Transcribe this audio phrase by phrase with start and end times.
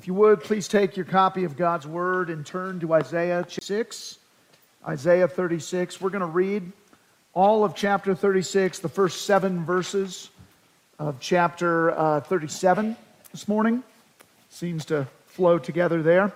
[0.00, 4.18] If you would, please take your copy of God's Word and turn to Isaiah 6.
[4.88, 6.00] Isaiah 36.
[6.00, 6.72] We're going to read
[7.34, 10.30] all of chapter 36, the first seven verses
[10.98, 12.96] of chapter uh, 37
[13.30, 13.82] this morning.
[14.48, 16.32] Seems to flow together there.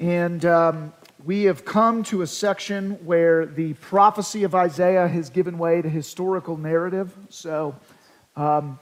[0.00, 0.94] And um,
[1.26, 5.90] we have come to a section where the prophecy of Isaiah has given way to
[5.90, 7.14] historical narrative.
[7.28, 7.74] So,
[8.34, 8.78] um,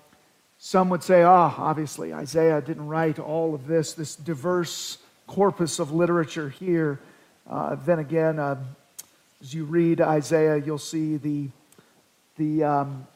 [0.64, 5.80] some would say, ah, oh, obviously, Isaiah didn't write all of this, this diverse corpus
[5.80, 7.00] of literature here.
[7.50, 8.62] Uh, then again, uh,
[9.40, 11.48] as you read Isaiah, you'll see the,
[12.36, 13.08] the um,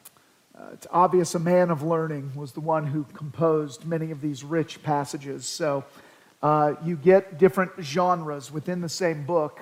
[0.59, 4.43] uh, it's obvious a man of learning was the one who composed many of these
[4.43, 5.45] rich passages.
[5.45, 5.85] So
[6.43, 9.61] uh, you get different genres within the same book,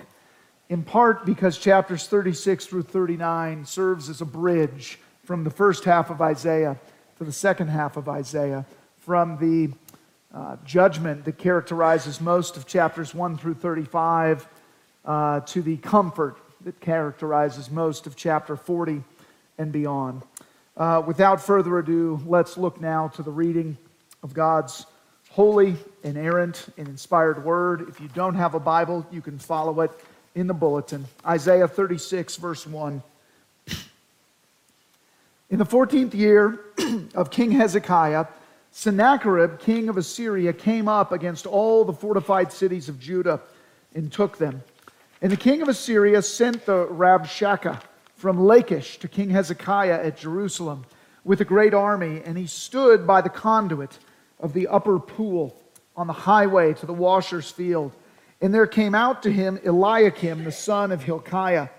[0.70, 6.10] in part because chapters 36 through 39 serves as a bridge from the first half
[6.10, 6.80] of Isaiah
[7.18, 8.66] to the second half of Isaiah
[9.00, 9.74] from the
[10.34, 14.48] uh, judgment that characterizes most of chapters 1 through 35
[15.06, 19.04] uh, to the comfort that characterizes most of chapter 40
[19.58, 20.24] and beyond.
[20.76, 23.78] Uh, without further ado, let's look now to the reading
[24.24, 24.86] of God's
[25.30, 27.88] holy, inerrant, and inspired word.
[27.88, 29.92] If you don't have a Bible, you can follow it
[30.34, 31.06] in the bulletin.
[31.26, 33.02] Isaiah 36, verse 1.
[35.48, 36.60] In the 14th year
[37.14, 38.26] of King Hezekiah,
[38.72, 43.40] Sennacherib, king of Assyria, came up against all the fortified cities of Judah
[43.94, 44.64] and took them.
[45.22, 47.80] And the king of Assyria sent the Rabshakeh
[48.16, 50.84] from Lachish to King Hezekiah at Jerusalem
[51.24, 54.00] with a great army, and he stood by the conduit
[54.40, 55.62] of the upper pool
[55.96, 57.92] on the highway to the washer's field.
[58.42, 61.70] And there came out to him Eliakim, the son of Hilkiah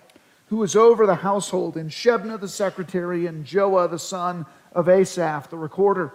[0.46, 5.50] who was over the household, and Shebna the secretary, and Joah the son of Asaph
[5.50, 6.14] the recorder.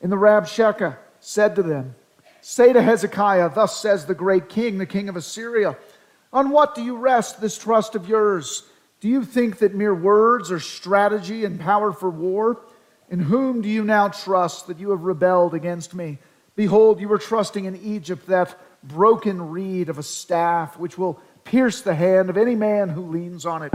[0.00, 1.94] And the Rabshakeh said to them,
[2.40, 5.76] Say to Hezekiah, Thus says the great king, the king of Assyria,
[6.32, 8.64] On what do you rest this trust of yours?
[9.00, 12.60] Do you think that mere words are strategy and power for war?
[13.10, 16.18] In whom do you now trust that you have rebelled against me?
[16.56, 21.82] Behold, you were trusting in Egypt that broken reed of a staff, which will pierce
[21.82, 23.72] the hand of any man who leans on it.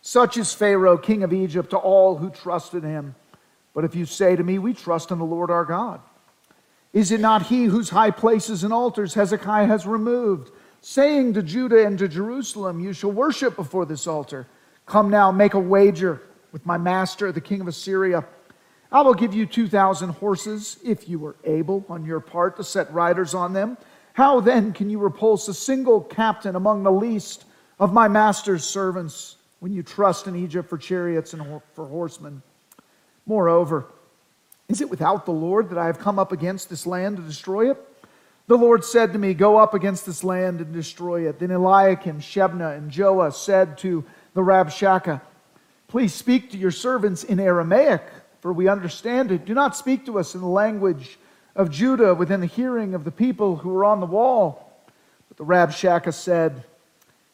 [0.00, 3.14] Such is Pharaoh, king of Egypt, to all who trust in him.
[3.74, 6.00] But if you say to me, We trust in the Lord our God,
[6.92, 11.86] is it not he whose high places and altars Hezekiah has removed, saying to Judah
[11.86, 14.46] and to Jerusalem, You shall worship before this altar?
[14.86, 16.20] Come now, make a wager
[16.50, 18.24] with my master, the king of Assyria.
[18.90, 22.92] I will give you 2,000 horses, if you are able on your part to set
[22.92, 23.78] riders on them
[24.14, 27.44] how then can you repulse a single captain among the least
[27.80, 32.42] of my master's servants when you trust in Egypt for chariots and for horsemen?
[33.26, 33.86] Moreover,
[34.68, 37.70] is it without the Lord that I have come up against this land to destroy
[37.70, 37.78] it?
[38.48, 41.38] The Lord said to me, Go up against this land and destroy it.
[41.38, 45.20] Then Eliakim, Shebna, and Joah said to the Rabshakeh,
[45.88, 48.02] Please speak to your servants in Aramaic,
[48.40, 49.44] for we understand it.
[49.44, 51.18] Do not speak to us in the language
[51.54, 54.72] of Judah within the hearing of the people who were on the wall.
[55.28, 56.64] But the Rabshakeh said,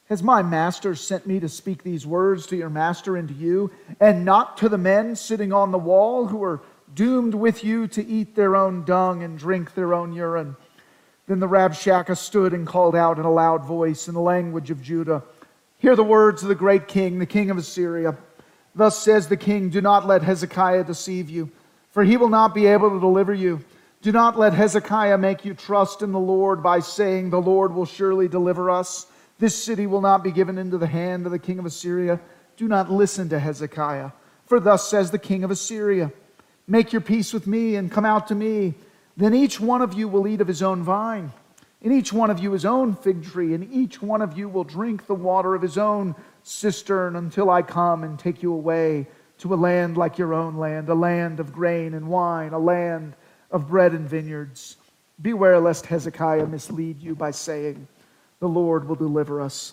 [0.08, 3.70] Has my master sent me to speak these words to your master and to you,
[4.00, 6.60] and not to the men sitting on the wall who are
[6.94, 10.56] doomed with you to eat their own dung and drink their own urine?
[11.26, 14.82] Then the Rabshakeh stood and called out in a loud voice in the language of
[14.82, 15.22] Judah,
[15.80, 18.16] Hear the words of the great king, the king of Assyria.
[18.74, 21.50] Thus says the king, Do not let Hezekiah deceive you,
[21.90, 23.64] for he will not be able to deliver you.
[24.00, 27.84] Do not let Hezekiah make you trust in the Lord by saying, The Lord will
[27.84, 29.06] surely deliver us.
[29.38, 32.20] This city will not be given into the hand of the king of Assyria.
[32.56, 34.10] Do not listen to Hezekiah.
[34.46, 36.12] For thus says the king of Assyria
[36.70, 38.74] Make your peace with me and come out to me.
[39.16, 41.32] Then each one of you will eat of his own vine,
[41.82, 44.64] and each one of you his own fig tree, and each one of you will
[44.64, 49.54] drink the water of his own cistern until I come and take you away to
[49.54, 53.14] a land like your own land, a land of grain and wine, a land
[53.50, 54.76] of bread and vineyards.
[55.20, 57.88] Beware lest Hezekiah mislead you by saying,
[58.40, 59.72] The Lord will deliver us.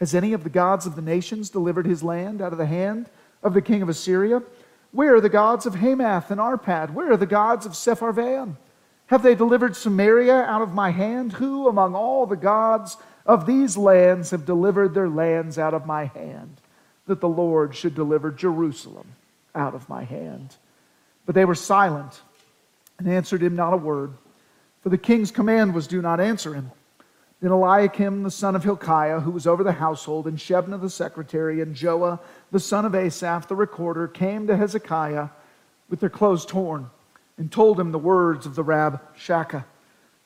[0.00, 3.08] Has any of the gods of the nations delivered his land out of the hand
[3.42, 4.42] of the king of Assyria?
[4.92, 6.90] Where are the gods of Hamath and Arpad?
[6.92, 8.56] Where are the gods of Sepharvaim?
[9.06, 11.32] Have they delivered Samaria out of my hand?
[11.34, 16.06] Who among all the gods of these lands have delivered their lands out of my
[16.06, 16.60] hand,
[17.06, 19.06] that the Lord should deliver Jerusalem
[19.54, 20.56] out of my hand?
[21.24, 22.20] But they were silent
[22.98, 24.12] and answered him not a word.
[24.80, 26.70] For the king's command was, Do not answer him.
[27.40, 31.60] Then Eliakim the son of Hilkiah, who was over the household, and Shebna the secretary,
[31.60, 32.20] and Joah
[32.50, 35.28] the son of Asaph the recorder, came to Hezekiah
[35.90, 36.90] with their clothes torn,
[37.36, 39.64] and told him the words of the Rabshakeh.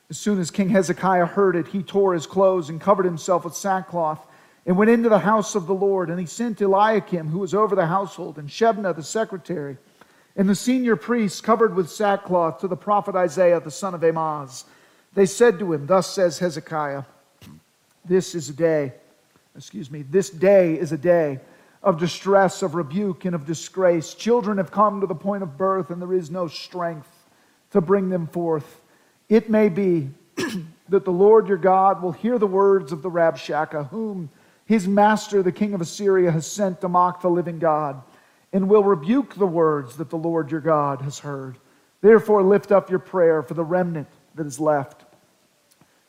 [0.08, 3.54] As soon as King Hezekiah heard it, he tore his clothes and covered himself with
[3.54, 4.24] sackcloth
[4.66, 6.10] and went into the house of the Lord.
[6.10, 9.78] And he sent Eliakim, who was over the household, and Shebna, the secretary,
[10.40, 14.64] and the senior priests covered with sackcloth to the prophet Isaiah, the son of Amoz.
[15.12, 17.02] They said to him, Thus says Hezekiah,
[18.06, 18.94] This is a day,
[19.54, 21.40] excuse me, this day is a day
[21.82, 24.14] of distress, of rebuke, and of disgrace.
[24.14, 27.10] Children have come to the point of birth, and there is no strength
[27.72, 28.80] to bring them forth.
[29.28, 30.08] It may be
[30.88, 34.30] that the Lord your God will hear the words of the Rabshakeh, whom
[34.64, 38.00] his master, the king of Assyria, has sent to mock the living God,
[38.52, 41.58] and will rebuke the words that the Lord your God has heard.
[42.00, 45.04] Therefore, lift up your prayer for the remnant that is left.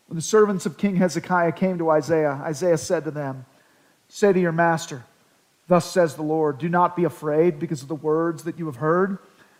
[0.07, 3.45] When the servants of King Hezekiah came to Isaiah, Isaiah said to them,
[4.07, 5.03] Say to your master,
[5.67, 8.75] Thus says the Lord, Do not be afraid because of the words that you have
[8.77, 9.19] heard,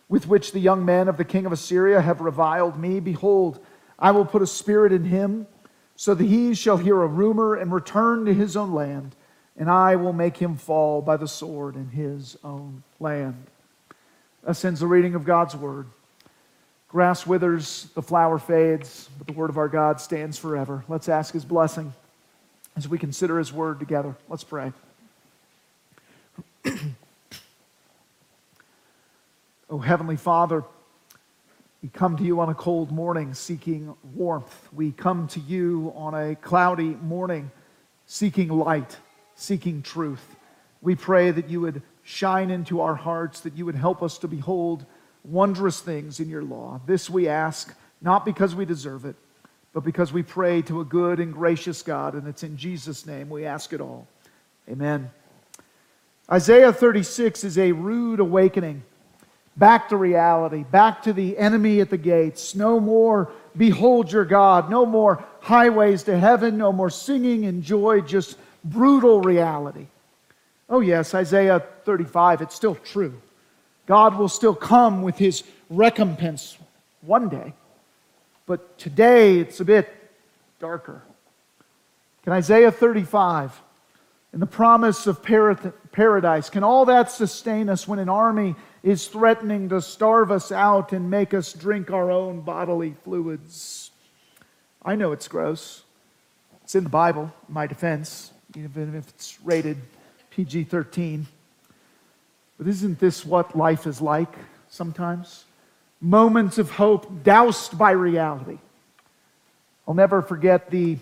[0.09, 2.99] with which the young men of the king of Assyria have reviled me.
[2.99, 3.63] Behold,
[3.97, 5.47] I will put a spirit in him,
[5.95, 9.15] so that he shall hear a rumor and return to his own land,
[9.57, 13.45] and I will make him fall by the sword in his own land.
[14.43, 15.87] Thus ends the reading of God's word.
[16.87, 20.83] Grass withers, the flower fades, but the word of our God stands forever.
[20.89, 21.93] Let's ask his blessing
[22.75, 24.15] as we consider his word together.
[24.27, 24.73] Let's pray.
[29.69, 30.63] oh, Heavenly Father,
[31.81, 34.67] we come to you on a cold morning seeking warmth.
[34.73, 37.51] We come to you on a cloudy morning
[38.05, 38.97] seeking light,
[39.41, 40.35] seeking truth.
[40.81, 44.27] We pray that you would shine into our hearts, that you would help us to
[44.27, 44.85] behold
[45.23, 46.81] wondrous things in your law.
[46.85, 49.15] This we ask, not because we deserve it,
[49.73, 53.29] but because we pray to a good and gracious God, and it's in Jesus' name
[53.29, 54.07] we ask it all.
[54.69, 55.09] Amen.
[56.31, 58.83] Isaiah 36 is a rude awakening
[59.57, 62.55] back to reality, back to the enemy at the gates.
[62.55, 64.69] No more, behold your God.
[64.69, 66.57] No more highways to heaven.
[66.57, 69.87] No more singing and joy, just brutal reality.
[70.69, 73.21] Oh, yes, Isaiah 35, it's still true.
[73.87, 76.57] God will still come with his recompense
[77.01, 77.53] one day.
[78.45, 79.89] But today it's a bit
[80.59, 81.01] darker.
[82.23, 83.59] Can Isaiah 35
[84.33, 86.49] and the promise of paradise.
[86.49, 91.09] Can all that sustain us when an army is threatening to starve us out and
[91.09, 93.91] make us drink our own bodily fluids?
[94.83, 95.83] I know it's gross.
[96.63, 99.77] It's in the Bible, my defense, even if it's rated
[100.31, 101.27] PG 13.
[102.57, 104.33] But isn't this what life is like
[104.69, 105.45] sometimes?
[105.99, 108.57] Moments of hope doused by reality.
[109.87, 110.97] I'll never forget the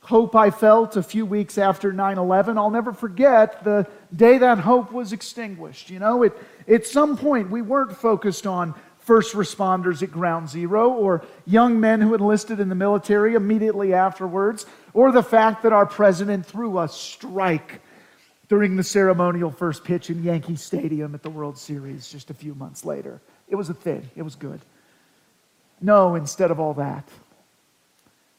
[0.00, 2.58] hope I felt a few weeks after 9 11.
[2.58, 5.90] I'll never forget the day that hope was extinguished.
[5.90, 6.36] You know, it,
[6.68, 12.00] at some point, we weren't focused on first responders at ground zero or young men
[12.00, 14.64] who enlisted in the military immediately afterwards
[14.94, 17.80] or the fact that our president threw a strike
[18.48, 22.54] during the ceremonial first pitch in Yankee Stadium at the World Series just a few
[22.54, 23.20] months later.
[23.48, 24.60] It was a thing, it was good.
[25.80, 27.08] No, instead of all that,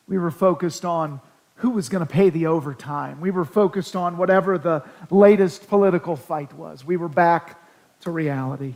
[0.07, 1.19] we were focused on
[1.55, 3.19] who was going to pay the overtime.
[3.21, 6.85] We were focused on whatever the latest political fight was.
[6.85, 7.61] We were back
[8.01, 8.75] to reality.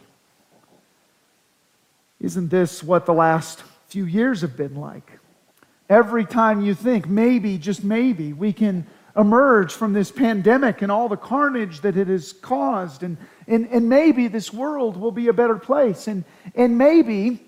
[2.19, 5.19] Isn't this what the last few years have been like?
[5.89, 11.07] Every time you think, maybe, just maybe, we can emerge from this pandemic and all
[11.07, 15.33] the carnage that it has caused, and, and, and maybe this world will be a
[15.33, 16.23] better place, and,
[16.55, 17.41] and maybe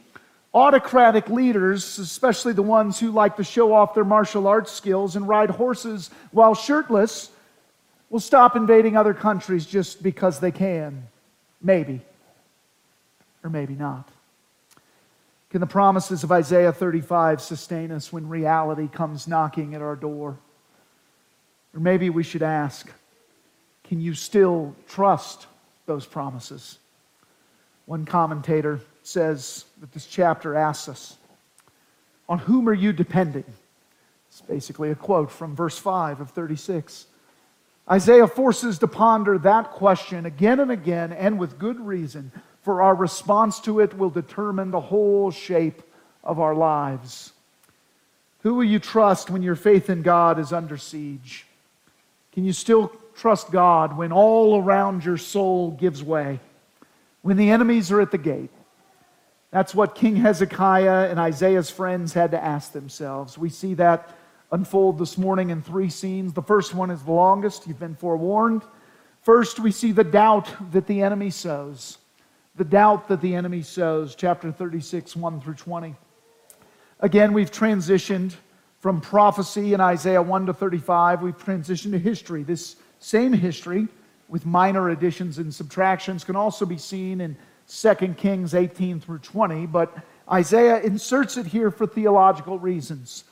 [0.53, 5.27] Autocratic leaders, especially the ones who like to show off their martial arts skills and
[5.27, 7.29] ride horses while shirtless,
[8.10, 11.08] will stop invading other countries just because they can.
[11.62, 12.01] Maybe.
[13.44, 14.10] Or maybe not.
[15.50, 20.38] Can the promises of Isaiah 35 sustain us when reality comes knocking at our door?
[21.74, 22.91] Or maybe we should ask
[23.89, 25.48] can you still trust
[25.88, 26.77] those promises?
[27.88, 31.18] One commentator says that this chapter asks us,
[32.27, 33.46] On whom are you depending?
[34.27, 37.08] It's basically a quote from verse 5 of 36.
[37.89, 42.96] Isaiah forces to ponder that question again and again, and with good reason, for our
[42.96, 45.82] response to it will determine the whole shape
[46.24, 47.34] of our lives.
[48.42, 51.46] Who will you trust when your faith in God is under siege?
[52.34, 56.39] Can you still trust God when all around your soul gives way?
[57.22, 58.51] When the enemies are at the gate?
[59.51, 63.38] That's what King Hezekiah and Isaiah's friends had to ask themselves.
[63.38, 64.10] We see that
[64.51, 66.34] unfold this morning in three scenes.
[66.34, 67.68] The first one is the longest.
[67.68, 68.63] You've been forewarned.
[69.22, 71.99] First, we see the doubt that the enemy sows.
[72.60, 75.96] The doubt that the enemy sows, chapter 36, 1 through 20.
[77.00, 78.34] Again, we've transitioned
[78.80, 82.44] from prophecy in Isaiah 1 to 35, we've transitioned to history.
[82.44, 83.88] This same history,
[84.28, 87.38] with minor additions and subtractions, can also be seen in
[87.70, 89.98] 2 Kings 18 through 20, but
[90.30, 93.24] Isaiah inserts it here for theological reasons.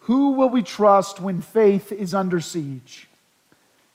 [0.00, 3.09] Who will we trust when faith is under siege?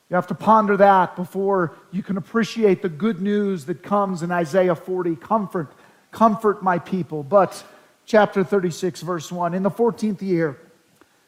[0.08, 4.30] You have to ponder that before you can appreciate the good news that comes in
[4.30, 5.72] Isaiah 40 comfort,
[6.12, 7.24] comfort my people.
[7.24, 7.64] But
[8.04, 10.58] chapter 36, verse 1 In the 14th year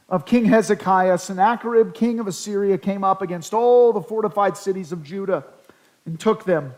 [0.09, 5.03] of King Hezekiah, Sennacherib, king of Assyria, came up against all the fortified cities of
[5.03, 5.45] Judah
[6.07, 6.73] and took them.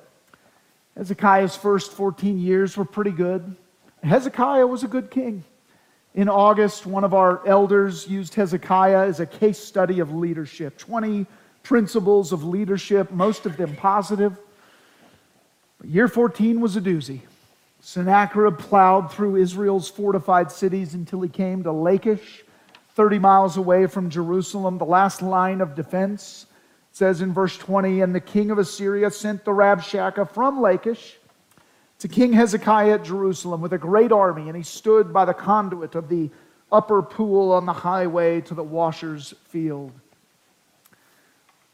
[0.97, 3.57] Hezekiah's first 14 years were pretty good.
[4.03, 5.45] Hezekiah was a good king.
[6.15, 11.27] In August, one of our elders used Hezekiah as a case study of leadership 20
[11.63, 14.37] principles of leadership, most of them positive.
[15.79, 17.21] But year 14 was a doozy.
[17.81, 22.45] Sennacherib plowed through Israel's fortified cities until he came to Lachish,
[22.95, 26.47] 30 miles away from Jerusalem, the last line of defense.
[26.91, 31.17] It says in verse 20, And the king of Assyria sent the Rabshakeh from Lachish
[32.01, 35.95] to King Hezekiah at Jerusalem with a great army, and he stood by the conduit
[35.95, 36.31] of the
[36.73, 39.93] upper pool on the highway to the washer's field.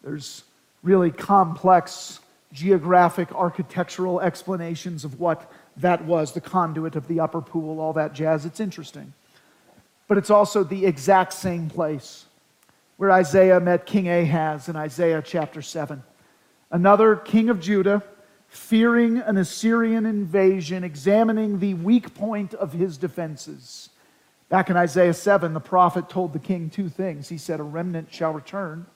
[0.07, 0.45] There's
[0.85, 2.21] really complex
[2.53, 8.13] geographic architectural explanations of what that was the conduit of the upper pool, all that
[8.13, 8.47] jazz.
[8.47, 9.13] It's interesting.
[10.07, 12.27] But it's also the exact same place
[12.99, 16.01] where Isaiah met King Ahaz in Isaiah chapter 7.
[16.71, 18.01] Another king of Judah,
[18.47, 23.89] fearing an Assyrian invasion, examining the weak point of his defenses.
[24.51, 27.29] Back in Isaiah 7, the prophet told the king two things.
[27.29, 28.87] He said, A remnant shall return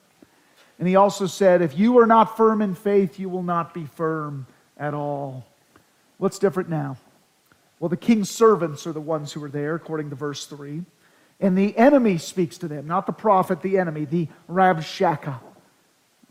[0.81, 3.85] and he also said, If you are not firm in faith, you will not be
[3.85, 5.45] firm at all.
[6.17, 6.97] What's different now?
[7.79, 10.81] Well, the king's servants are the ones who are there, according to verse 3.
[11.39, 15.39] And the enemy speaks to them, not the prophet, the enemy, the Rabshakeh,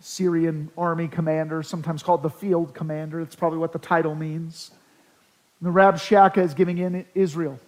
[0.01, 3.23] Syrian army commander, sometimes called the field commander.
[3.23, 4.73] That's probably what the title means.
[5.63, 7.61] The Rabshakeh is giving in Israel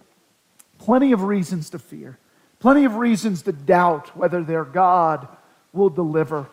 [0.78, 2.18] plenty of reasons to fear,
[2.58, 5.28] plenty of reasons to doubt whether their God
[5.72, 6.48] will deliver.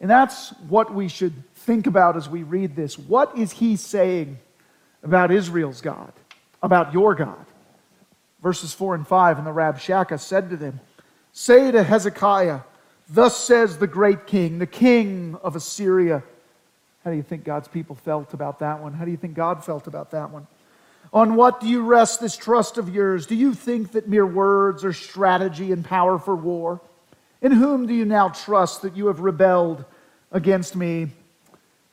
[0.00, 2.98] And that's what we should think about as we read this.
[2.98, 4.38] What is he saying
[5.02, 6.12] about Israel's God,
[6.62, 7.44] about your God?
[8.42, 10.80] Verses 4 and 5 And the Rabshakeh said to them,
[11.32, 12.60] Say to Hezekiah,
[13.08, 16.22] Thus says the great king, the king of Assyria.
[17.04, 18.92] How do you think God's people felt about that one?
[18.92, 20.46] How do you think God felt about that one?
[21.12, 23.26] On what do you rest this trust of yours?
[23.26, 26.80] Do you think that mere words are strategy and power for war?
[27.42, 29.84] In whom do you now trust that you have rebelled
[30.30, 31.08] against me?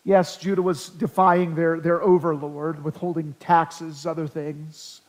[0.04, 5.02] Yes, Judah was defying their, their overlord, withholding taxes, other things.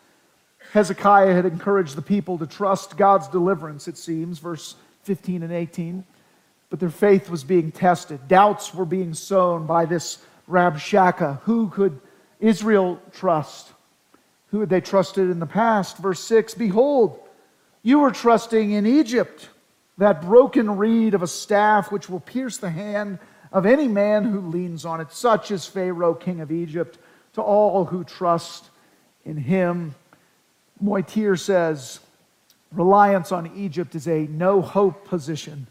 [0.72, 6.04] Hezekiah had encouraged the people to trust God's deliverance, it seems, verse 15 and 18.
[6.70, 8.28] But their faith was being tested.
[8.28, 10.18] Doubts were being sown by this
[10.48, 11.40] Rabshakeh.
[11.42, 12.00] Who could
[12.40, 13.72] Israel trust?
[14.48, 15.96] Who had they trusted in the past?
[15.98, 17.18] Verse 6 Behold,
[17.82, 19.48] you were trusting in Egypt
[19.98, 23.18] that broken reed of a staff which will pierce the hand
[23.52, 25.12] of any man who leans on it.
[25.12, 26.98] Such is Pharaoh, king of Egypt,
[27.34, 28.70] to all who trust
[29.24, 29.94] in him.
[30.80, 32.00] Motyer says,
[32.72, 35.66] reliance on Egypt is a no hope position.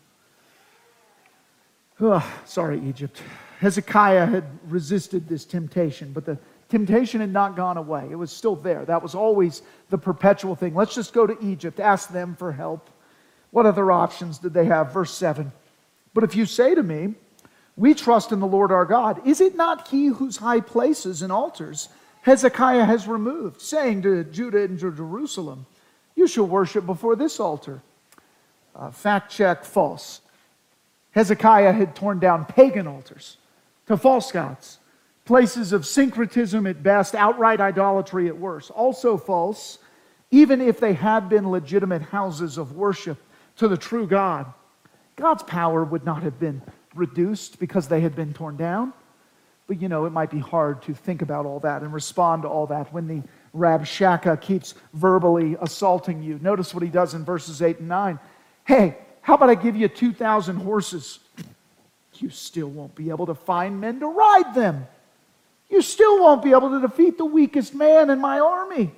[2.00, 3.22] Ugh, sorry, Egypt.
[3.60, 6.38] Hezekiah had resisted this temptation, but the
[6.70, 8.08] temptation had not gone away.
[8.12, 8.86] It was still there.
[8.86, 10.76] That was always the perpetual thing.
[10.76, 12.90] Let's just go to Egypt, ask them for help.
[13.58, 14.94] What other options did they have?
[14.94, 15.52] Verse 7.
[16.14, 17.16] But if you say to me,
[17.76, 21.32] We trust in the Lord our God, is it not he whose high places and
[21.32, 21.90] altars
[22.22, 25.66] Hezekiah has removed, saying to Judah and Jerusalem,
[26.16, 27.82] You shall worship before this altar?
[28.76, 30.22] Uh, fact check false.
[31.14, 33.38] Hezekiah had torn down pagan altars
[33.88, 34.78] to false gods,
[35.26, 38.70] places of syncretism at best, outright idolatry at worst.
[38.70, 39.80] Also false,
[40.30, 43.18] even if they had been legitimate houses of worship
[43.58, 44.52] to the true God,
[45.16, 46.62] God's power would not have been
[46.96, 48.94] reduced because they had been torn down.
[49.68, 52.48] But you know, it might be hard to think about all that and respond to
[52.48, 53.22] all that when the
[53.56, 56.40] Rabshakeh keeps verbally assaulting you.
[56.42, 58.20] Notice what he does in verses 8 and 9.
[58.66, 61.20] Hey, how about I give you 2,000 horses?
[62.16, 64.88] You still won't be able to find men to ride them.
[65.70, 68.92] You still won't be able to defeat the weakest man in my army.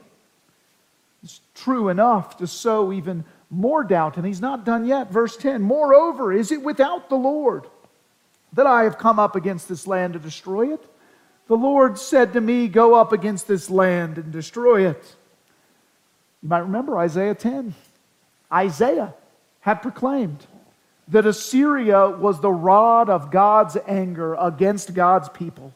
[1.23, 4.17] It's true enough to sow even more doubt.
[4.17, 5.11] And he's not done yet.
[5.11, 7.67] Verse 10 Moreover, is it without the Lord
[8.53, 10.85] that I have come up against this land to destroy it?
[11.47, 15.15] The Lord said to me, Go up against this land and destroy it.
[16.41, 17.73] You might remember Isaiah 10.
[18.51, 19.13] Isaiah
[19.61, 20.45] had proclaimed
[21.09, 25.73] that Assyria was the rod of God's anger against God's people.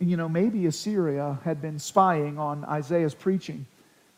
[0.00, 3.66] And you know, maybe Assyria had been spying on Isaiah's preaching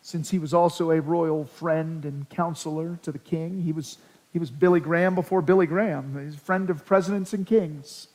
[0.07, 3.61] since he was also a royal friend and counselor to the king.
[3.63, 3.99] He was,
[4.33, 8.07] he was Billy Graham before Billy Graham, he's a friend of presidents and kings.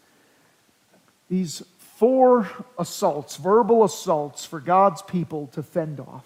[1.28, 1.64] These
[1.98, 2.48] four
[2.80, 6.26] assaults, verbal assaults for God's people to fend off.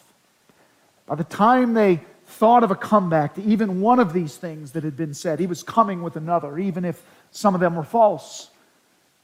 [1.08, 4.84] By the time they thought of a comeback to even one of these things that
[4.84, 8.52] had been said, he was coming with another, even if some of them were false.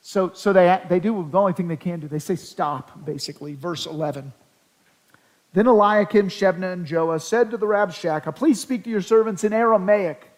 [0.01, 2.07] So, so they, they do the only thing they can do.
[2.07, 3.53] They say, Stop, basically.
[3.53, 4.33] Verse 11.
[5.53, 9.51] Then Eliakim, Shebna, and Joah said to the Rabshakeh, Please speak to your servants in
[9.51, 10.31] Aramaic,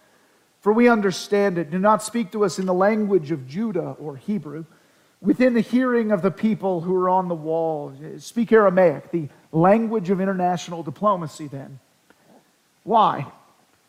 [0.62, 1.70] for we understand it.
[1.70, 4.66] Do not speak to us in the language of Judah or Hebrew,
[5.22, 7.94] within the hearing of the people who are on the wall.
[8.18, 11.80] Speak Aramaic, the language of international diplomacy, then.
[12.84, 13.28] Why?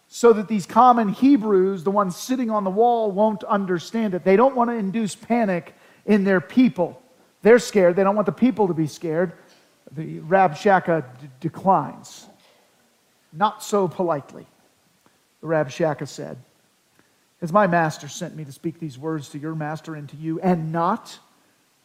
[0.09, 4.25] So that these common Hebrews, the ones sitting on the wall, won't understand it.
[4.25, 7.01] They don't want to induce panic in their people.
[7.43, 7.97] They're scared.
[7.97, 9.33] They don't want the people to be scared.
[9.93, 12.27] The Rabshakeh d- declines.
[13.33, 14.47] Not so politely.
[15.41, 16.39] The Rabshakeh said,
[17.41, 20.41] Has my master sent me to speak these words to your master and to you,
[20.41, 21.19] and not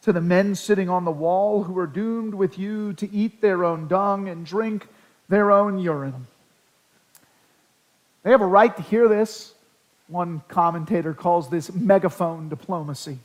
[0.02, 3.64] to the men sitting on the wall who are doomed with you to eat their
[3.64, 4.86] own dung and drink
[5.28, 6.26] their own urine?
[8.22, 9.54] They have a right to hear this.
[10.08, 13.18] One commentator calls this megaphone diplomacy.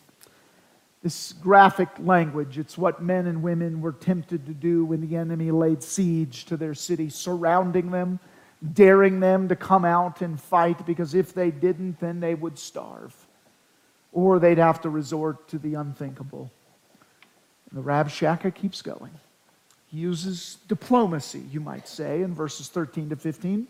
[1.06, 5.52] This graphic language, it's what men and women were tempted to do when the enemy
[5.52, 8.20] laid siege to their city, surrounding them,
[8.74, 13.14] daring them to come out and fight, because if they didn't, then they would starve.
[14.14, 16.50] Or they'd have to resort to the unthinkable.
[17.70, 19.12] And the Rabshakeh keeps going.
[19.92, 23.68] He uses diplomacy, you might say, in verses 13 to 15.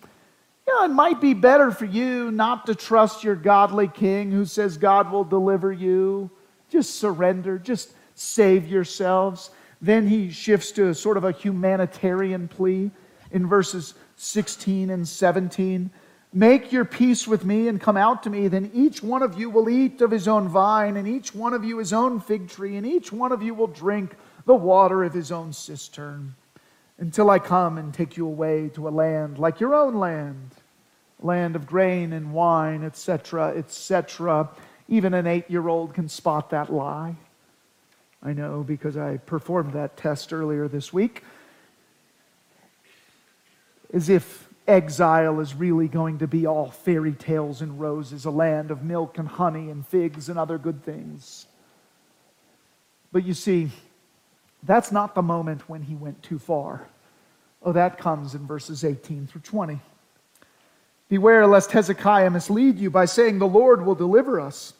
[0.69, 4.77] Yeah, it might be better for you not to trust your godly king who says
[4.77, 6.31] God will deliver you.
[6.75, 9.49] Just surrender, just save yourselves.
[9.81, 12.91] Then he shifts to sort of a humanitarian plea
[13.31, 15.89] in verses 16 and 17.
[16.33, 19.49] Make your peace with me and come out to me, then each one of you
[19.49, 22.75] will eat of his own vine, and each one of you his own fig tree,
[22.75, 26.35] and each one of you will drink the water of his own cistern
[26.97, 30.51] until I come and take you away to a land like your own land,
[31.21, 34.49] land of grain and wine, etc., etc.
[34.87, 37.15] Even an eight year old can spot that lie.
[38.21, 41.23] I know because I performed that test earlier this week.
[43.93, 48.71] As if exile is really going to be all fairy tales and roses, a land
[48.71, 51.45] of milk and honey and figs and other good things.
[53.11, 53.69] But you see,
[54.63, 56.87] that's not the moment when he went too far.
[57.61, 59.79] Oh, that comes in verses 18 through 20.
[61.07, 64.73] Beware lest Hezekiah mislead you by saying, The Lord will deliver us.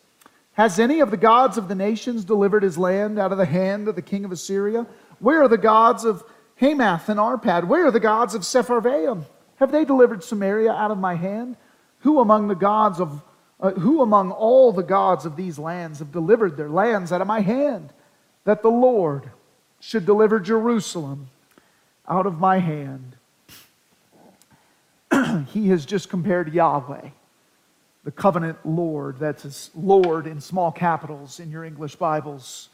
[0.53, 3.87] Has any of the gods of the nations delivered his land out of the hand
[3.87, 4.87] of the king of Assyria?
[5.19, 6.23] Where are the gods of
[6.55, 7.67] Hamath and Arpad?
[7.67, 9.25] Where are the gods of Sepharvaim?
[9.57, 11.57] Have they delivered Samaria out of my hand?
[11.99, 13.21] Who among the gods of
[13.57, 17.27] uh, who among all the gods of these lands have delivered their lands out of
[17.27, 17.93] my hand?
[18.43, 19.31] That the Lord
[19.79, 21.29] should deliver Jerusalem
[22.07, 23.14] out of my hand.
[25.53, 27.09] he has just compared Yahweh,
[28.03, 32.69] the covenant Lord, that's his Lord in small capitals in your English Bibles.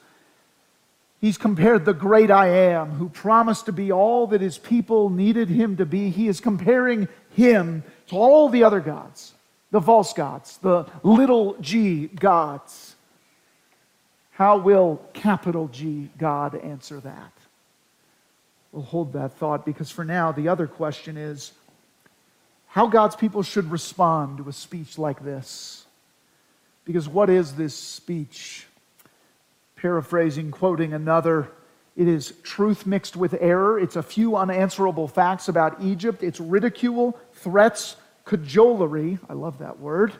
[1.19, 5.49] He's compared the great I am, who promised to be all that his people needed
[5.49, 6.09] him to be.
[6.09, 9.33] He is comparing him to all the other gods,
[9.69, 12.95] the false gods, the little g gods.
[14.31, 17.31] How will capital G God answer that?
[18.71, 21.51] We'll hold that thought because for now, the other question is
[22.71, 25.85] how God's people should respond to a speech like this.
[26.83, 28.65] Because what is this speech?
[29.75, 31.51] Paraphrasing, quoting another,
[31.95, 33.79] it is truth mixed with error.
[33.79, 36.23] It's a few unanswerable facts about Egypt.
[36.23, 39.19] It's ridicule, threats, cajolery.
[39.29, 40.13] I love that word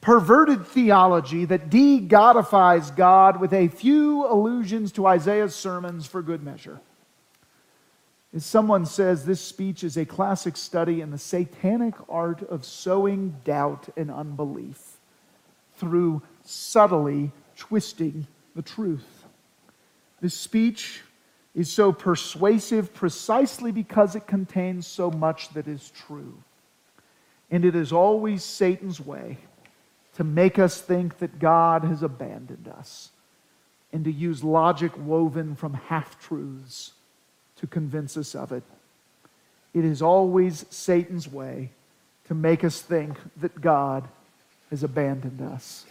[0.00, 6.42] perverted theology that de godifies God with a few allusions to Isaiah's sermons for good
[6.42, 6.80] measure.
[8.32, 13.36] As someone says, this speech is a classic study in the satanic art of sowing
[13.44, 14.98] doubt and unbelief
[15.76, 19.24] through subtly twisting the truth.
[20.20, 21.00] This speech
[21.54, 26.42] is so persuasive precisely because it contains so much that is true.
[27.50, 29.38] And it is always Satan's way
[30.14, 33.10] to make us think that God has abandoned us.
[33.92, 36.92] and to use logic woven from half truths
[37.60, 38.62] to convince us of it.
[39.72, 41.70] It is always Satan's way
[42.26, 44.08] to make us think that God
[44.70, 45.84] has abandoned us.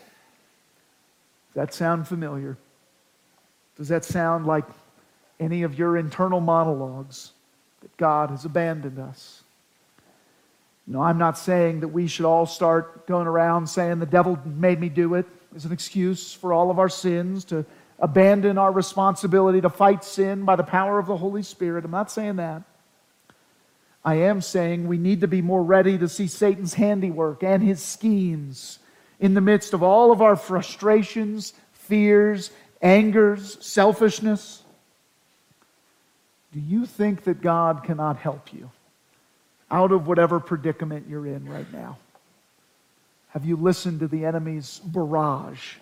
[1.47, 2.58] Does that sound familiar?
[3.77, 4.65] Does that sound like
[5.39, 7.32] any of your internal monologues
[7.82, 9.43] that God has abandoned us?
[10.86, 14.79] No, I'm not saying that we should all start going around saying the devil made
[14.79, 17.65] me do it as an excuse for all of our sins, to
[18.00, 21.86] abandon our responsibility to fight sin by the power of the Holy Spirit.
[21.86, 22.64] I'm not saying that.
[24.04, 27.82] I am saying we need to be more ready to see Satan's handiwork and his
[27.82, 28.80] schemes
[29.20, 34.64] in the midst of all of our frustrations, fears, angers, selfishness.
[36.54, 38.72] Do you think that God cannot help you
[39.70, 41.98] out of whatever predicament you're in right now?
[43.32, 45.76] Have you listened to the enemy's barrage,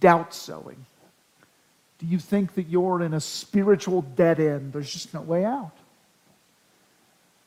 [0.00, 0.84] doubt sowing?
[1.98, 4.72] Do you think that you're in a spiritual dead end?
[4.72, 5.72] There's just no way out.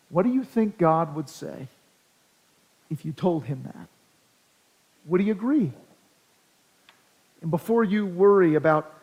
[0.09, 1.67] What do you think God would say
[2.89, 3.87] if you told him that?
[5.05, 5.71] Would he agree?
[7.41, 8.93] And before you worry about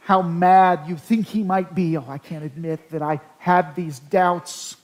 [0.00, 3.98] how mad you think he might be, oh, I can't admit that I had these
[3.98, 4.76] doubts.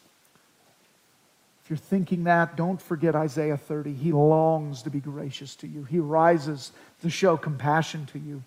[1.65, 3.95] If you're thinking that, don't forget Isaiah 30.
[3.95, 8.43] He longs to be gracious to you, he rises to show compassion to you.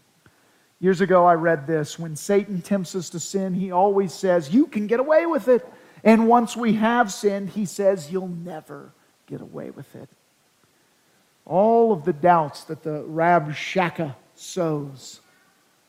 [0.80, 1.98] Years ago, I read this.
[1.98, 5.66] When Satan tempts us to sin, he always says, You can get away with it.
[6.04, 8.92] And once we have sinned, he says, You'll never
[9.26, 10.10] get away with it.
[11.46, 15.22] All of the doubts that the Rabshakeh sows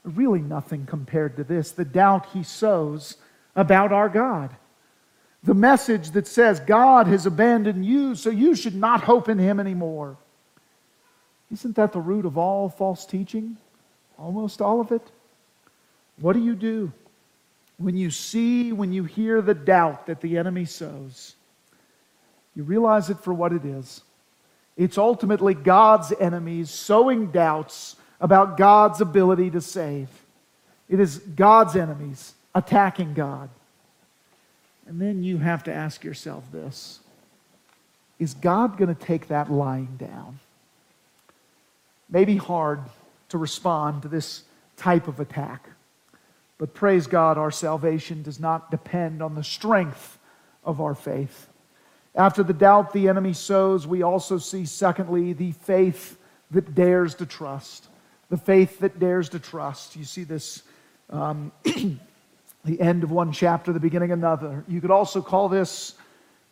[0.04, 3.16] are really nothing compared to this the doubt he sows
[3.56, 4.54] about our God.
[5.42, 9.60] The message that says God has abandoned you, so you should not hope in him
[9.60, 10.16] anymore.
[11.52, 13.58] Isn't that the root of all false teaching?
[14.18, 15.02] Almost all of it.
[16.18, 16.92] What do you do?
[17.76, 21.34] when you see, when you hear the doubt that the enemy sows,
[22.54, 24.02] you realize it for what it is.
[24.76, 30.08] It's ultimately God's enemies sowing doubts about God's ability to save.
[30.88, 33.50] It is God's enemies attacking God.
[34.86, 37.00] And then you have to ask yourself this
[38.18, 40.38] Is God going to take that lying down?
[42.08, 42.80] Maybe hard
[43.34, 44.44] to respond to this
[44.76, 45.68] type of attack.
[46.56, 50.20] But praise God, our salvation does not depend on the strength
[50.62, 51.48] of our faith.
[52.14, 56.16] After the doubt the enemy sows, we also see, secondly, the faith
[56.52, 57.88] that dares to trust.
[58.30, 59.96] The faith that dares to trust.
[59.96, 60.62] You see this,
[61.10, 64.64] um, the end of one chapter, the beginning of another.
[64.68, 65.94] You could also call this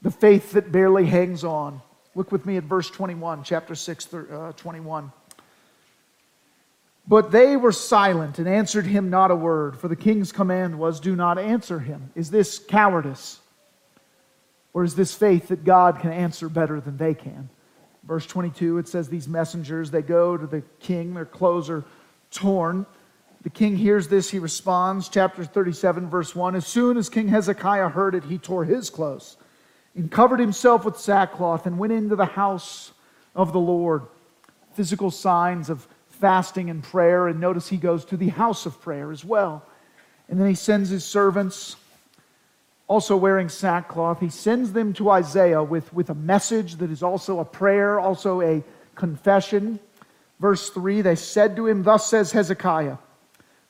[0.03, 1.81] the faith that barely hangs on.
[2.16, 5.12] Look with me at verse 21, chapter 6, uh, 21.
[7.12, 10.98] But they were silent and answered him not a word, for the king's command was,
[10.98, 12.11] Do not answer him.
[12.14, 13.38] Is this cowardice?
[14.72, 17.51] Or is this faith that God can answer better than they can?
[18.05, 21.85] Verse 22, it says, These messengers, they go to the king, their clothes are
[22.31, 22.87] torn.
[23.42, 25.11] The king hears this, he responds.
[25.11, 29.37] Chapter 37, verse 1 As soon as King Hezekiah heard it, he tore his clothes
[29.94, 32.92] and covered himself with sackcloth and went into the house
[33.35, 34.05] of the Lord.
[34.72, 35.87] Physical signs of
[36.23, 37.27] fasting and prayer.
[37.27, 39.67] And notice he goes to the house of prayer as well.
[40.29, 41.77] And then he sends his servants,
[42.87, 47.41] also wearing sackcloth, he sends them to Isaiah with, with a message that is also
[47.41, 48.63] a prayer, also a
[48.95, 49.81] confession.
[50.39, 52.99] Verse 3 They said to him, Thus says Hezekiah,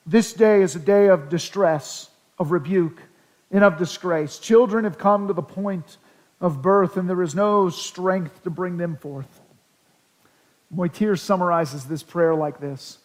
[0.05, 3.01] This day is a day of distress, of rebuke,
[3.49, 4.39] and of disgrace.
[4.39, 5.97] Children have come to the point
[6.39, 9.41] of birth, and there is no strength to bring them forth.
[10.73, 12.99] Motyer summarizes this prayer like this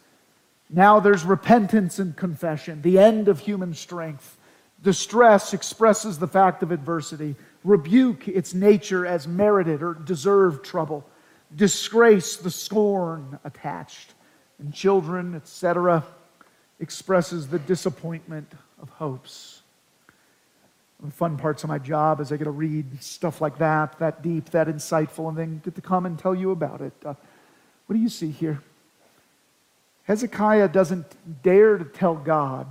[0.70, 4.36] Now there's repentance and confession, the end of human strength.
[4.82, 7.34] Distress expresses the fact of adversity.
[7.64, 11.04] Rebuke its nature as merited or deserved trouble.
[11.54, 14.14] Disgrace, the scorn attached.
[14.60, 16.04] And children, etc.,
[16.80, 19.62] expresses the disappointment of hopes.
[21.02, 24.20] The fun parts of my job is I get to read stuff like that, that
[24.22, 26.92] deep, that insightful, and then get to come and tell you about it.
[27.04, 27.14] Uh,
[27.88, 28.60] what do you see here?
[30.04, 31.06] Hezekiah doesn't
[31.42, 32.66] dare to tell God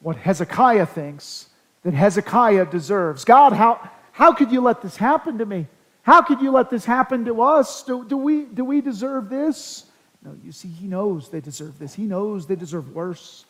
[0.00, 1.48] what Hezekiah thinks
[1.82, 3.24] that Hezekiah deserves.
[3.24, 5.66] God, how, how could you let this happen to me?
[6.02, 7.82] How could you let this happen to us?
[7.82, 9.86] Do, do, we, do we deserve this?
[10.24, 11.94] No, you see, he knows they deserve this.
[11.94, 13.46] He knows they deserve worse.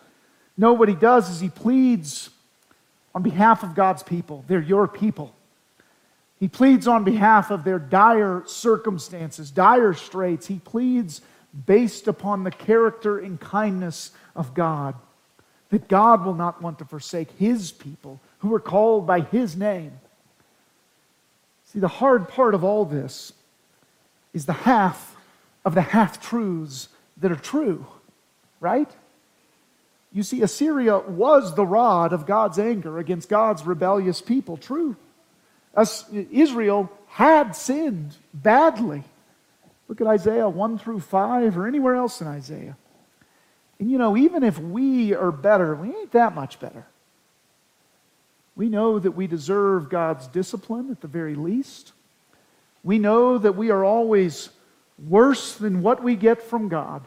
[0.57, 2.31] No, what he does is he pleads
[3.15, 4.45] on behalf of God's people.
[4.49, 5.35] They're your people.
[6.41, 10.47] He pleads on behalf of their dire circumstances, dire straits.
[10.47, 11.21] He pleads
[11.67, 14.95] based upon the character and kindness of God.
[15.69, 19.93] That God will not want to forsake his people who are called by his name.
[21.67, 23.33] See, the hard part of all this
[24.33, 25.15] is the half
[25.65, 27.87] of the half truths that are true,
[28.61, 28.91] right?
[30.11, 34.97] You see, Assyria was the rod of God's anger against God's rebellious people, true.
[36.13, 39.05] Israel had sinned badly.
[39.89, 42.77] Look at Isaiah 1 through 5 or anywhere else in Isaiah.
[43.79, 46.87] And you know, even if we are better, we ain't that much better.
[48.55, 51.93] We know that we deserve God's discipline at the very least.
[52.85, 54.51] We know that we are always
[55.09, 57.03] worse than what we get from God.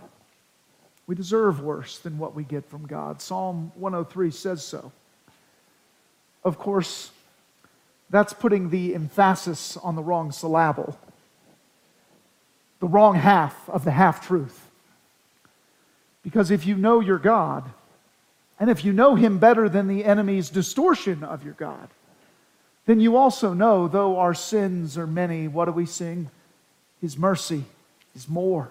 [1.05, 3.21] We deserve worse than what we get from God.
[3.21, 4.91] Psalm 103 says so.
[6.43, 7.11] Of course,
[8.13, 10.95] that's putting the emphasis on the wrong syllable,
[12.79, 14.69] the wrong half of the half truth.
[16.21, 17.63] Because if you know your God,
[18.59, 21.89] and if you know him better than the enemy's distortion of your God,
[22.85, 26.29] then you also know, though our sins are many, what do we sing?
[27.01, 27.63] His mercy
[28.15, 28.69] is more.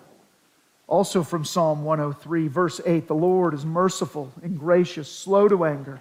[0.86, 6.00] Also from Psalm 103, verse 8 The Lord is merciful and gracious, slow to anger,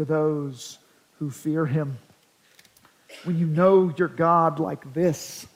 [0.00, 0.78] to those
[1.18, 1.98] who fear him.
[3.24, 5.46] When you know your God like this,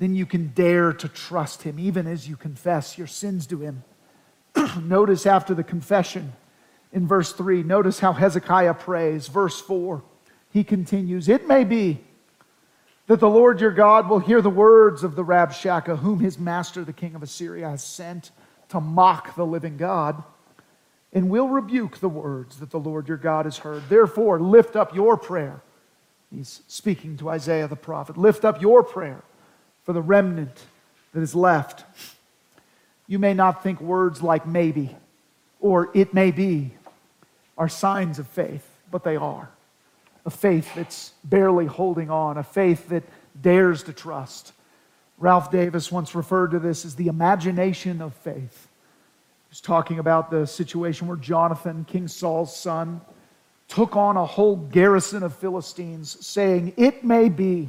[0.00, 3.84] then you can dare to trust him, even as you confess your sins to him.
[4.82, 6.32] notice after the confession
[6.92, 9.28] in verse 3, notice how Hezekiah prays.
[9.28, 10.02] Verse 4,
[10.50, 12.00] he continues, It may be
[13.06, 16.84] that the Lord your God will hear the words of the Rabshakeh, whom his master,
[16.84, 18.32] the king of Assyria, has sent
[18.70, 20.24] to mock the living God,
[21.14, 23.88] and will rebuke the words that the Lord your God has heard.
[23.88, 25.62] Therefore, lift up your prayer.
[26.30, 28.18] He's speaking to Isaiah the prophet.
[28.18, 29.22] Lift up your prayer
[29.84, 30.66] for the remnant
[31.12, 31.84] that is left.
[33.06, 34.96] You may not think words like maybe
[35.60, 36.72] or it may be
[37.56, 39.48] are signs of faith, but they are
[40.26, 43.02] a faith that's barely holding on, a faith that
[43.40, 44.52] dares to trust.
[45.18, 48.68] Ralph Davis once referred to this as the imagination of faith.
[49.54, 53.00] He's talking about the situation where Jonathan, King Saul's son,
[53.68, 57.68] took on a whole garrison of Philistines, saying, It may be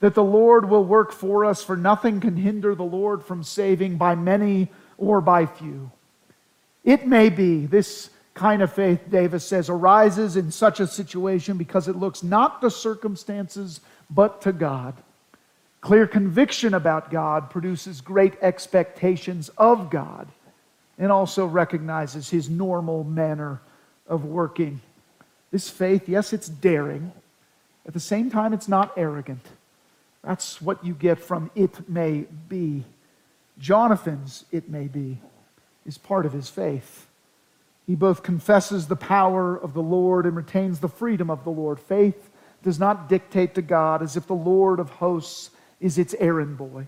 [0.00, 3.98] that the Lord will work for us, for nothing can hinder the Lord from saving
[3.98, 5.90] by many or by few.
[6.84, 11.86] It may be this kind of faith, Davis says, arises in such a situation because
[11.86, 14.94] it looks not to circumstances but to God.
[15.82, 20.28] Clear conviction about God produces great expectations of God
[20.98, 23.60] and also recognizes his normal manner
[24.06, 24.80] of working.
[25.50, 27.12] This faith, yes, it's daring.
[27.86, 29.44] At the same time, it's not arrogant.
[30.22, 32.84] That's what you get from it may be.
[33.58, 35.18] Jonathan's it may be
[35.86, 37.06] is part of his faith.
[37.86, 41.80] He both confesses the power of the Lord and retains the freedom of the Lord.
[41.80, 42.28] Faith
[42.62, 46.86] does not dictate to God as if the Lord of hosts is its errand boy.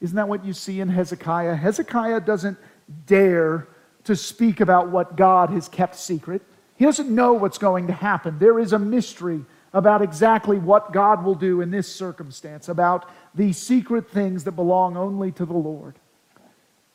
[0.00, 1.54] Isn't that what you see in Hezekiah?
[1.54, 2.58] Hezekiah doesn't
[3.06, 3.68] dare
[4.04, 6.42] to speak about what God has kept secret.
[6.76, 8.38] He doesn't know what's going to happen.
[8.38, 13.52] There is a mystery about exactly what God will do in this circumstance, about the
[13.52, 15.96] secret things that belong only to the Lord.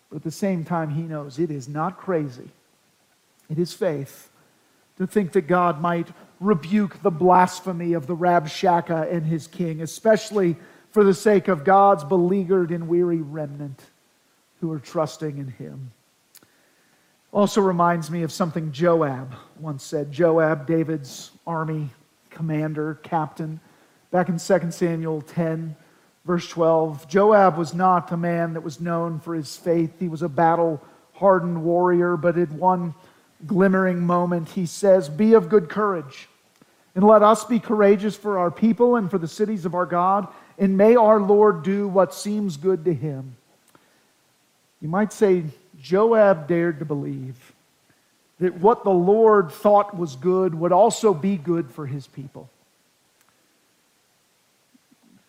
[0.10, 2.50] But at the same time, he knows it is not crazy
[3.52, 4.30] it is faith
[4.98, 6.08] to think that God might
[6.40, 10.56] rebuke the blasphemy of the Rabshakeh and his king, especially
[10.90, 13.82] for the sake of God's beleaguered and weary remnant
[14.62, 15.92] who are trusting in him.
[17.34, 20.12] Also reminds me of something Joab once said.
[20.12, 21.90] Joab, David's army
[22.30, 23.60] commander, captain,
[24.12, 25.76] back in 2 Samuel 10,
[26.26, 27.08] verse 12.
[27.08, 29.92] Joab was not a man that was known for his faith.
[30.00, 30.82] He was a battle
[31.14, 32.94] hardened warrior, but had one
[33.46, 36.28] glimmering moment, he says, Be of good courage,
[36.96, 40.28] and let us be courageous for our people and for the cities of our God,
[40.58, 43.36] and may our Lord do what seems good to him.
[44.82, 45.44] You might say,
[45.80, 47.54] Joab dared to believe
[48.40, 52.50] that what the Lord thought was good would also be good for his people.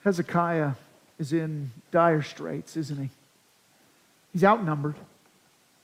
[0.04, 0.72] Hezekiah
[1.18, 3.10] is in dire straits, isn't he?
[4.32, 4.96] He's outnumbered.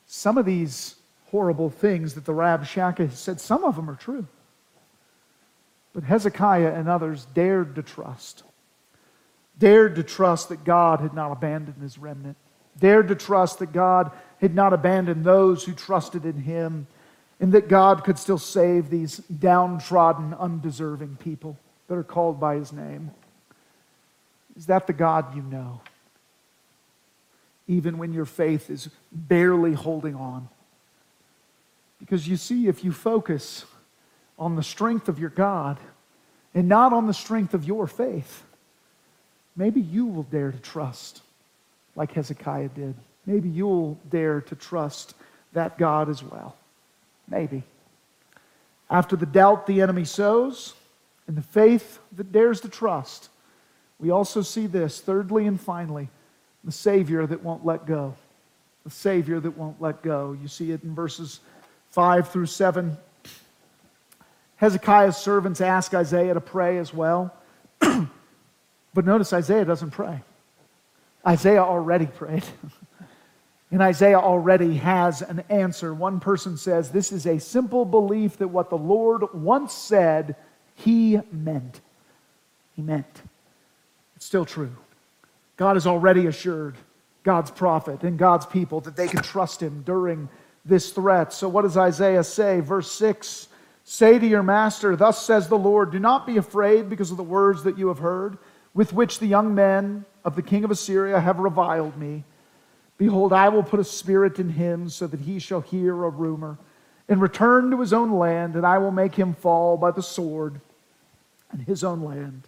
[0.07, 0.97] Some of these
[1.31, 4.27] horrible things that the Rabshakeh said, some of them are true.
[5.95, 8.43] But Hezekiah and others dared to trust.
[9.59, 12.37] Dared to trust that God had not abandoned his remnant.
[12.79, 14.11] Dared to trust that God
[14.41, 16.87] had not abandoned those who trusted in him
[17.41, 21.57] and that God could still save these downtrodden, undeserving people
[21.89, 23.11] that are called by his name.
[24.57, 25.81] Is that the God you know?
[27.67, 30.49] Even when your faith is barely holding on.
[32.01, 33.65] Because you see, if you focus
[34.39, 35.79] on the strength of your God
[36.55, 38.45] and not on the strength of your faith,
[39.57, 41.23] maybe you will dare to trust
[41.97, 42.95] like Hezekiah did.
[43.27, 45.15] Maybe you'll dare to trust
[45.53, 46.57] that God as well.
[47.29, 47.63] Maybe.
[48.91, 50.75] After the doubt the enemy sows
[51.27, 53.29] and the faith that dares to trust,
[53.99, 56.09] we also see this, thirdly and finally,
[56.65, 58.15] the Savior that won't let go.
[58.85, 60.37] The Savior that won't let go.
[60.41, 61.41] You see it in verses
[61.91, 62.97] 5 through 7.
[64.57, 67.35] Hezekiah's servants ask Isaiah to pray as well.
[67.81, 70.21] but notice Isaiah doesn't pray.
[71.29, 72.45] Isaiah already prayed.
[73.71, 75.93] and Isaiah already has an answer.
[75.93, 80.37] One person says, This is a simple belief that what the Lord once said,
[80.75, 81.83] he meant.
[82.75, 83.23] He meant.
[84.17, 84.75] It's still true.
[85.59, 86.77] God has already assured
[87.25, 90.31] God's prophet and God's people that they can trust him during
[90.65, 91.33] this threat.
[91.35, 92.61] So, what does Isaiah say?
[92.61, 93.49] Verse 6
[93.85, 97.23] Say to your master, Thus says the Lord, do not be afraid because of the
[97.23, 98.39] words that you have heard,
[98.73, 102.23] with which the young men of the king of Assyria have reviled me.
[102.99, 106.59] Behold, I will put a spirit in him so that he shall hear a rumor
[107.09, 110.61] and return to his own land, and I will make him fall by the sword
[111.55, 112.43] in his own land.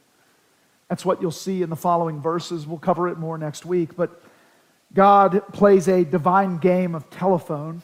[0.90, 2.66] That's what you'll see in the following verses.
[2.66, 3.96] We'll cover it more next week.
[3.96, 4.22] But
[4.92, 7.80] God plays a divine game of telephone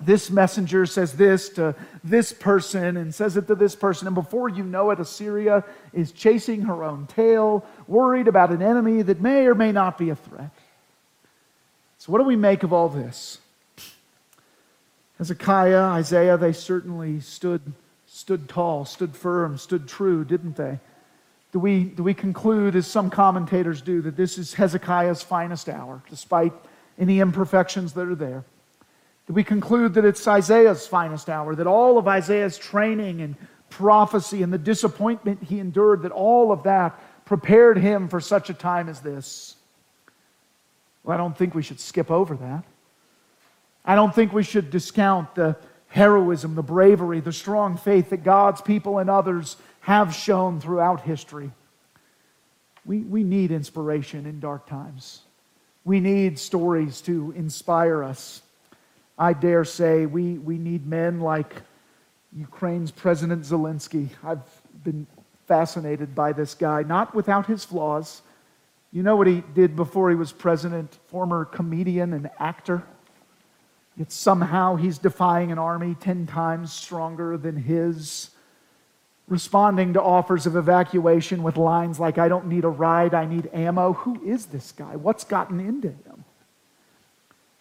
[0.00, 4.06] this messenger says this to this person and says it to this person.
[4.06, 9.02] And before you know it, Assyria is chasing her own tail, worried about an enemy
[9.02, 10.50] that may or may not be a threat.
[11.98, 13.38] So, what do we make of all this?
[15.18, 17.72] Hezekiah, Isaiah, they certainly stood,
[18.06, 20.78] stood tall, stood firm, stood true, didn't they?
[21.52, 26.02] Do we, do we conclude, as some commentators do, that this is Hezekiah's finest hour,
[26.10, 26.52] despite
[26.98, 28.44] any imperfections that are there?
[29.28, 33.34] We conclude that it's Isaiah's finest hour, that all of Isaiah's training and
[33.70, 38.54] prophecy and the disappointment he endured, that all of that prepared him for such a
[38.54, 39.56] time as this.
[41.02, 42.64] Well, I don't think we should skip over that.
[43.84, 45.56] I don't think we should discount the
[45.88, 51.50] heroism, the bravery, the strong faith that God's people and others have shown throughout history.
[52.84, 55.20] We, we need inspiration in dark times.
[55.84, 58.42] We need stories to inspire us.
[59.18, 61.62] I dare say we, we need men like
[62.36, 64.10] Ukraine's President Zelensky.
[64.22, 64.42] I've
[64.84, 65.06] been
[65.46, 68.22] fascinated by this guy, not without his flaws.
[68.92, 70.98] You know what he did before he was president?
[71.06, 72.82] Former comedian and actor.
[73.96, 78.30] Yet somehow he's defying an army 10 times stronger than his,
[79.28, 83.48] responding to offers of evacuation with lines like, I don't need a ride, I need
[83.54, 83.94] ammo.
[83.94, 84.96] Who is this guy?
[84.96, 86.15] What's gotten into him?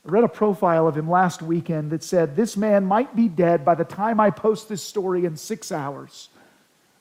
[0.05, 3.65] I read a profile of him last weekend that said, This man might be dead
[3.65, 6.29] by the time I post this story in six hours.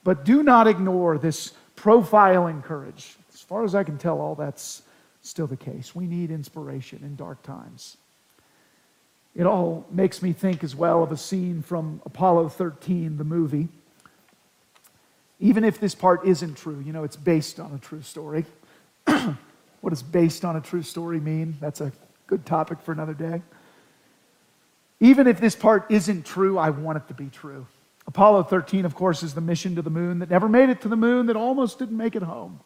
[0.05, 3.17] But do not ignore this profile and courage.
[3.33, 4.83] As far as I can tell, all that's
[5.23, 5.95] still the case.
[5.95, 7.97] We need inspiration in dark times.
[9.35, 13.69] It all makes me think as well of a scene from Apollo 13, the movie.
[15.41, 18.47] Even if this part isn't true, you know, it's based on a true story.
[19.05, 21.57] what does based on a true story mean?
[21.61, 21.93] That's a
[22.27, 23.43] Good topic for another day.
[25.01, 27.67] Even if this part isn't true, I want it to be true.
[28.07, 30.89] Apollo 13, of course, is the mission to the moon that never made it to
[30.89, 32.61] the moon, that almost didn't make it home.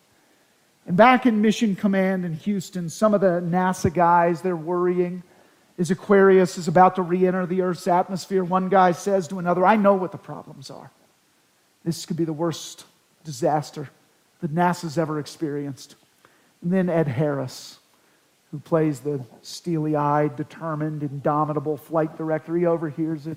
[0.86, 5.22] And back in Mission Command in Houston, some of the NASA guys, they're worrying
[5.78, 8.42] as Aquarius is about to re enter the Earth's atmosphere.
[8.42, 10.90] One guy says to another, I know what the problems are.
[11.84, 12.84] This could be the worst
[13.22, 13.88] disaster
[14.40, 15.94] that NASA's ever experienced.
[16.62, 17.78] And then Ed Harris,
[18.50, 22.56] who plays the steely eyed, determined, indomitable flight director.
[22.56, 23.36] He overhears it,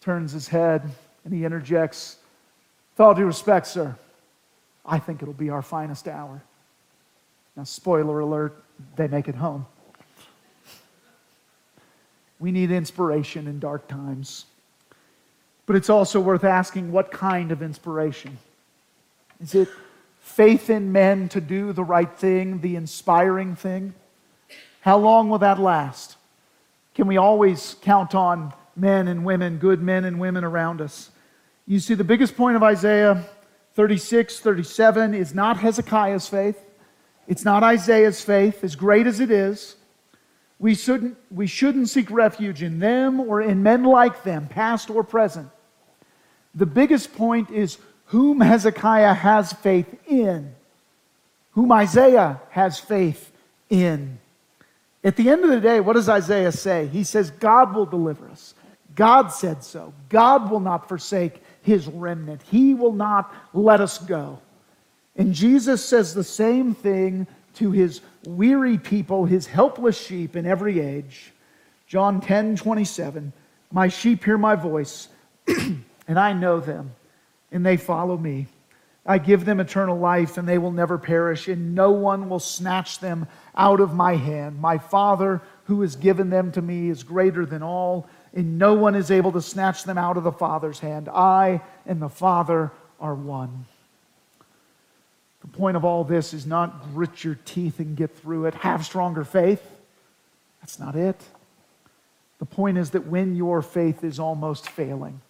[0.00, 0.82] turns his head,
[1.24, 2.16] and he interjects,
[2.94, 3.94] With all due respect, sir,
[4.84, 6.42] I think it'll be our finest hour.
[7.56, 8.62] Now, spoiler alert,
[8.96, 9.66] they make it home.
[12.38, 14.46] We need inspiration in dark times.
[15.66, 18.38] But it's also worth asking what kind of inspiration?
[19.40, 19.68] Is it
[20.20, 23.94] faith in men to do the right thing, the inspiring thing?
[24.80, 26.16] How long will that last?
[26.94, 31.10] Can we always count on men and women, good men and women around us?
[31.66, 33.24] You see, the biggest point of Isaiah
[33.74, 36.58] 36, 37 is not Hezekiah's faith.
[37.26, 39.76] It's not Isaiah's faith, as great as it is.
[40.58, 45.04] We shouldn't, we shouldn't seek refuge in them or in men like them, past or
[45.04, 45.48] present.
[46.54, 47.78] The biggest point is
[48.08, 50.54] whom Hezekiah has faith in,
[51.52, 53.32] whom Isaiah has faith
[53.70, 54.18] in.
[55.04, 56.86] At the end of the day, what does Isaiah say?
[56.86, 58.54] He says, God will deliver us.
[58.94, 59.92] God said so.
[60.08, 62.42] God will not forsake his remnant.
[62.50, 64.40] He will not let us go.
[65.16, 70.80] And Jesus says the same thing to his weary people, his helpless sheep in every
[70.80, 71.32] age.
[71.86, 73.32] John 10 27,
[73.70, 75.08] My sheep hear my voice,
[75.46, 76.92] and I know them,
[77.50, 78.46] and they follow me.
[79.06, 82.98] I give them eternal life, and they will never perish, and no one will snatch
[82.98, 83.26] them
[83.56, 84.60] out of my hand.
[84.60, 88.94] My Father, who has given them to me, is greater than all and no one
[88.94, 91.08] is able to snatch them out of the Father's hand.
[91.08, 92.70] I and the Father
[93.00, 93.66] are one.
[95.40, 98.84] The point of all this is not grit your teeth and get through it, have
[98.84, 99.62] stronger faith.
[100.60, 101.20] That's not it.
[102.38, 105.20] The point is that when your faith is almost failing,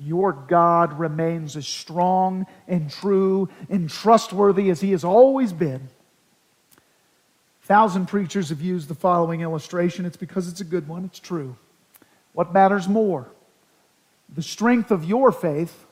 [0.00, 5.88] your God remains as strong and true and trustworthy as he has always been.
[7.62, 10.04] A thousand preachers have used the following illustration.
[10.04, 11.56] It's because it's a good one, it's true.
[12.32, 13.28] What matters more?
[14.34, 15.86] The strength of your faith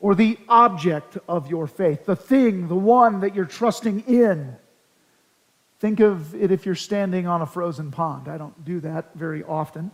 [0.00, 4.56] or the object of your faith, the thing, the one that you're trusting in?
[5.80, 8.28] Think of it if you're standing on a frozen pond.
[8.28, 9.90] I don't do that very often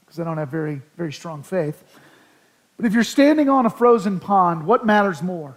[0.00, 1.82] because I don't have very, very strong faith.
[2.78, 5.56] But if you're standing on a frozen pond, what matters more?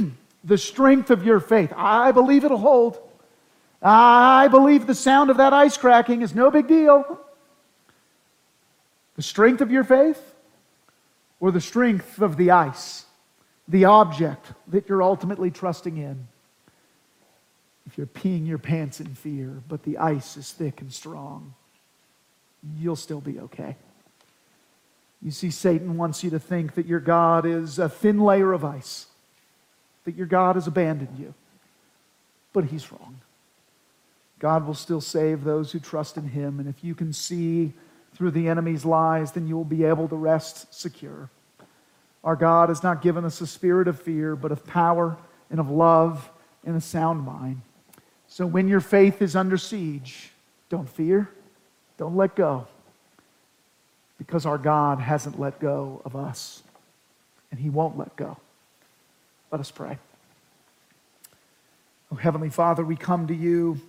[0.44, 1.72] the strength of your faith.
[1.76, 2.98] I believe it'll hold.
[3.80, 7.20] I believe the sound of that ice cracking is no big deal.
[9.16, 10.20] The strength of your faith
[11.42, 13.04] or the strength of the ice,
[13.68, 16.28] the object that you're ultimately trusting in?
[17.84, 21.54] If you're peeing your pants in fear, but the ice is thick and strong,
[22.78, 23.76] you'll still be okay.
[25.22, 28.64] You see, Satan wants you to think that your God is a thin layer of
[28.64, 29.06] ice,
[30.04, 31.32] that your God has abandoned you.
[32.52, 33.20] But he's wrong.
[34.40, 36.58] God will still save those who trust in him.
[36.58, 37.72] And if you can see
[38.14, 41.30] through the enemy's lies, then you will be able to rest secure.
[42.24, 45.16] Our God has not given us a spirit of fear, but of power
[45.50, 46.28] and of love
[46.64, 47.62] and a sound mind.
[48.26, 50.30] So when your faith is under siege,
[50.68, 51.28] don't fear,
[51.96, 52.66] don't let go,
[54.22, 56.62] because our God hasn't let go of us,
[57.50, 58.36] and He won't let go.
[59.50, 59.98] Let us pray.
[62.12, 63.80] Oh, Heavenly Father, we come to you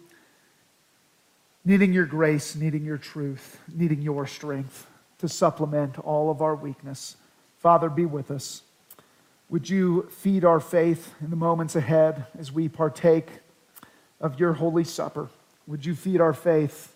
[1.63, 4.87] needing your grace, needing your truth, needing your strength
[5.19, 7.15] to supplement all of our weakness.
[7.59, 8.63] Father, be with us.
[9.49, 13.27] Would you feed our faith in the moments ahead as we partake
[14.19, 15.29] of your Holy Supper?
[15.67, 16.92] Would you feed our faith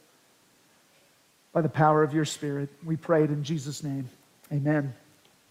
[1.54, 2.70] by the power of your Spirit?
[2.86, 4.10] We pray it in Jesus' name.
[4.52, 4.94] Amen.